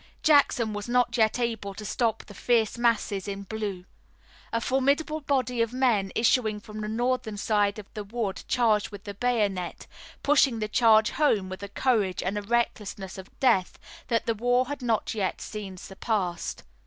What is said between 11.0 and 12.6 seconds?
home with a courage and a